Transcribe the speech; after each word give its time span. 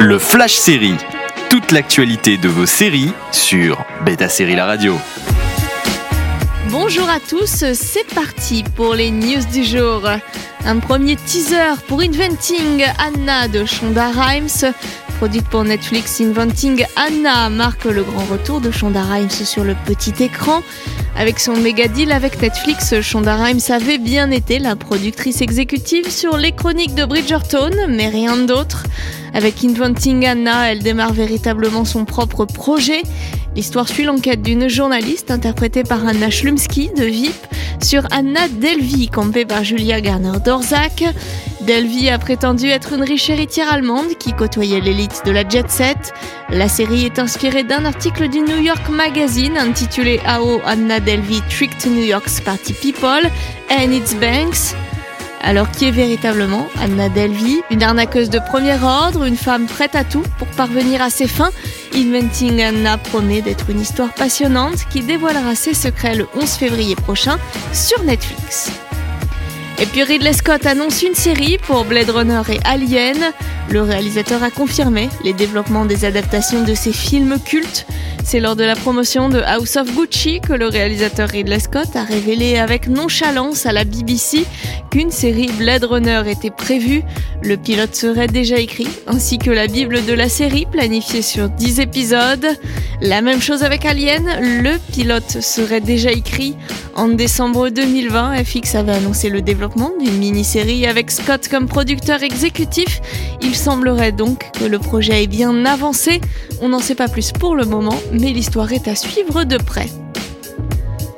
Le 0.00 0.18
Flash 0.18 0.54
Série. 0.54 0.96
Toute 1.50 1.70
l'actualité 1.70 2.36
de 2.36 2.48
vos 2.48 2.66
séries 2.66 3.12
sur 3.32 3.84
Beta 4.04 4.28
Série 4.28 4.56
La 4.56 4.66
Radio. 4.66 4.96
Bonjour 6.70 7.08
à 7.08 7.20
tous, 7.20 7.64
c'est 7.72 8.06
parti 8.14 8.64
pour 8.76 8.94
les 8.94 9.10
news 9.10 9.44
du 9.52 9.64
jour. 9.64 10.02
Un 10.66 10.78
premier 10.78 11.16
teaser 11.16 11.74
pour 11.86 12.00
Inventing 12.00 12.84
Anna 12.98 13.48
de 13.48 13.64
Shonda 13.64 14.10
Rhimes. 14.10 14.72
Produite 15.18 15.48
pour 15.48 15.64
Netflix, 15.64 16.20
Inventing 16.20 16.84
Anna 16.96 17.48
marque 17.48 17.84
le 17.84 18.02
grand 18.02 18.24
retour 18.24 18.60
de 18.60 18.70
Shonda 18.70 19.02
Rhimes 19.02 19.30
sur 19.30 19.64
le 19.64 19.76
petit 19.86 20.22
écran. 20.22 20.62
Avec 21.16 21.38
son 21.38 21.56
méga 21.56 21.86
deal 21.86 22.10
avec 22.10 22.42
Netflix, 22.42 23.00
Shonda 23.00 23.36
Rhimes 23.36 23.60
avait 23.68 23.98
bien 23.98 24.32
été 24.32 24.58
la 24.58 24.74
productrice 24.74 25.42
exécutive 25.42 26.10
sur 26.10 26.36
les 26.36 26.50
chroniques 26.50 26.96
de 26.96 27.04
Bridgerton, 27.04 27.70
mais 27.88 28.08
rien 28.08 28.36
d'autre. 28.36 28.84
Avec 29.32 29.64
Inventing 29.64 30.26
Anna, 30.26 30.72
elle 30.72 30.80
démarre 30.80 31.12
véritablement 31.12 31.84
son 31.84 32.04
propre 32.04 32.46
projet. 32.46 33.02
L'histoire 33.54 33.88
suit 33.88 34.02
l'enquête 34.02 34.42
d'une 34.42 34.68
journaliste 34.68 35.30
interprétée 35.30 35.84
par 35.84 36.04
Anna 36.04 36.30
Schlumsky 36.30 36.90
de 36.96 37.04
VIP 37.04 37.34
sur 37.84 38.06
Anna 38.10 38.48
Delvey, 38.48 39.08
campée 39.08 39.44
par 39.44 39.62
Julia 39.62 40.00
Garner-Dorzac. 40.00 41.04
Delvey 41.60 42.08
a 42.08 42.18
prétendu 42.18 42.68
être 42.68 42.94
une 42.94 43.02
riche 43.02 43.28
héritière 43.28 43.70
allemande 43.70 44.16
qui 44.18 44.32
côtoyait 44.32 44.80
l'élite 44.80 45.22
de 45.26 45.30
la 45.30 45.46
jet 45.46 45.70
set. 45.70 46.14
La 46.48 46.68
série 46.68 47.04
est 47.04 47.18
inspirée 47.18 47.62
d'un 47.62 47.84
article 47.84 48.28
du 48.28 48.40
New 48.40 48.60
York 48.60 48.88
Magazine 48.88 49.58
intitulé 49.58 50.18
How 50.26 50.60
Anna 50.64 50.98
Delvey 50.98 51.40
Tricked 51.50 51.86
New 51.86 52.04
York's 52.04 52.40
Party 52.40 52.72
People 52.72 53.30
and 53.70 53.92
Its 53.92 54.14
Banks. 54.18 54.74
Alors 55.46 55.70
qui 55.70 55.84
est 55.84 55.90
véritablement 55.90 56.68
Anna 56.80 57.10
Delvey? 57.10 57.62
Une 57.70 57.82
arnaqueuse 57.82 58.30
de 58.30 58.38
premier 58.38 58.82
ordre, 58.82 59.24
une 59.24 59.36
femme 59.36 59.66
prête 59.66 59.94
à 59.94 60.02
tout 60.02 60.22
pour 60.38 60.48
parvenir 60.48 61.02
à 61.02 61.10
ses 61.10 61.28
fins 61.28 61.50
Inventing 61.94 62.62
Anna 62.62 62.96
promet 62.96 63.42
d'être 63.42 63.68
une 63.68 63.80
histoire 63.80 64.14
passionnante 64.14 64.88
qui 64.88 65.02
dévoilera 65.02 65.54
ses 65.54 65.74
secrets 65.74 66.14
le 66.14 66.26
11 66.34 66.48
février 66.48 66.96
prochain 66.96 67.38
sur 67.74 68.02
Netflix. 68.04 68.72
Et 69.78 69.86
puis 69.86 70.02
Ridley 70.02 70.32
Scott 70.32 70.64
annonce 70.64 71.02
une 71.02 71.14
série 71.14 71.58
pour 71.58 71.84
Blade 71.84 72.08
Runner 72.08 72.40
et 72.48 72.60
Alien. 72.64 73.18
Le 73.68 73.82
réalisateur 73.82 74.42
a 74.42 74.50
confirmé 74.50 75.10
les 75.24 75.34
développements 75.34 75.84
des 75.84 76.06
adaptations 76.06 76.62
de 76.62 76.74
ses 76.74 76.92
films 76.92 77.38
cultes. 77.44 77.86
C'est 78.26 78.40
lors 78.40 78.56
de 78.56 78.64
la 78.64 78.74
promotion 78.74 79.28
de 79.28 79.38
House 79.40 79.76
of 79.76 79.94
Gucci 79.94 80.40
que 80.40 80.54
le 80.54 80.66
réalisateur 80.66 81.28
Ridley 81.28 81.60
Scott 81.60 81.94
a 81.94 82.04
révélé 82.04 82.56
avec 82.56 82.88
nonchalance 82.88 83.66
à 83.66 83.72
la 83.72 83.84
BBC 83.84 84.46
qu'une 84.90 85.10
série 85.10 85.48
Blade 85.58 85.84
Runner 85.84 86.22
était 86.26 86.50
prévue. 86.50 87.02
Le 87.42 87.58
pilote 87.58 87.94
serait 87.94 88.26
déjà 88.26 88.56
écrit, 88.56 88.88
ainsi 89.06 89.36
que 89.36 89.50
la 89.50 89.66
Bible 89.66 90.06
de 90.06 90.14
la 90.14 90.30
série 90.30 90.64
planifiée 90.64 91.20
sur 91.20 91.50
10 91.50 91.80
épisodes. 91.80 92.46
La 93.06 93.20
même 93.20 93.42
chose 93.42 93.62
avec 93.64 93.84
Alien, 93.84 94.24
le 94.40 94.78
pilote 94.90 95.42
serait 95.42 95.82
déjà 95.82 96.10
écrit. 96.10 96.56
En 96.94 97.08
décembre 97.08 97.68
2020, 97.68 98.42
FX 98.42 98.76
avait 98.76 98.92
annoncé 98.92 99.28
le 99.28 99.42
développement 99.42 99.92
d'une 100.00 100.16
mini-série 100.16 100.86
avec 100.86 101.10
Scott 101.10 101.48
comme 101.50 101.68
producteur 101.68 102.22
exécutif. 102.22 103.02
Il 103.42 103.54
semblerait 103.54 104.12
donc 104.12 104.50
que 104.58 104.64
le 104.64 104.78
projet 104.78 105.22
est 105.22 105.26
bien 105.26 105.66
avancé. 105.66 106.22
On 106.62 106.70
n'en 106.70 106.78
sait 106.78 106.94
pas 106.94 107.08
plus 107.08 107.30
pour 107.32 107.56
le 107.56 107.66
moment, 107.66 108.00
mais 108.10 108.30
l'histoire 108.30 108.72
est 108.72 108.88
à 108.88 108.94
suivre 108.94 109.44
de 109.44 109.58
près. 109.58 109.90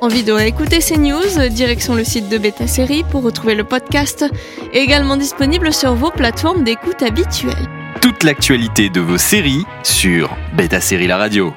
Envie 0.01 0.23
de 0.23 0.33
réécouter 0.33 0.81
ces 0.81 0.97
news, 0.97 1.47
direction 1.49 1.95
le 1.95 2.03
site 2.03 2.27
de 2.27 2.37
Beta 2.37 2.67
Série 2.67 3.05
pour 3.09 3.23
retrouver 3.23 3.55
le 3.55 3.63
podcast, 3.63 4.25
également 4.73 5.15
disponible 5.15 5.71
sur 5.71 5.95
vos 5.95 6.11
plateformes 6.11 6.65
d'écoute 6.65 7.01
habituelles. 7.01 7.55
Toute 8.01 8.25
l'actualité 8.25 8.89
de 8.89 8.99
vos 8.99 9.17
séries 9.17 9.63
sur 9.83 10.35
Beta 10.53 10.81
Série 10.81 11.07
La 11.07 11.15
Radio. 11.15 11.53